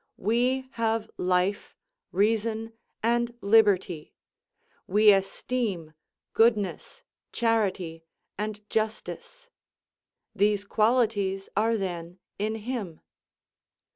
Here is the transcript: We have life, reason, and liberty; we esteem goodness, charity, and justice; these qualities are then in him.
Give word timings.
We 0.17 0.67
have 0.71 1.11
life, 1.17 1.75
reason, 2.11 2.73
and 3.03 3.37
liberty; 3.39 4.15
we 4.87 5.11
esteem 5.13 5.93
goodness, 6.33 7.03
charity, 7.31 8.05
and 8.35 8.67
justice; 8.67 9.51
these 10.33 10.65
qualities 10.65 11.49
are 11.55 11.77
then 11.77 12.17
in 12.39 12.55
him. 12.65 13.01